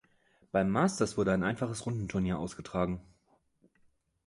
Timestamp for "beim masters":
0.51-1.15